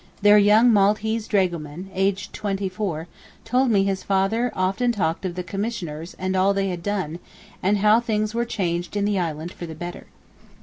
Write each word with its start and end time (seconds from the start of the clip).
Their 0.23 0.39
young 0.39 0.73
Maltese 0.73 1.27
dragoman, 1.27 1.91
aged 1.93 2.33
twenty 2.33 2.67
four, 2.69 3.07
told 3.45 3.69
me 3.69 3.83
his 3.83 4.01
father 4.01 4.51
often 4.55 4.91
talked 4.91 5.25
of 5.25 5.35
'the 5.35 5.43
Commissioners' 5.43 6.15
and 6.17 6.35
all 6.35 6.55
they 6.55 6.69
had 6.69 6.81
done, 6.81 7.19
and 7.61 7.77
how 7.77 7.99
things 7.99 8.33
were 8.33 8.43
changed 8.43 8.97
in 8.97 9.05
the 9.05 9.19
island 9.19 9.51
for 9.53 9.67
the 9.67 9.75
better. 9.75 10.07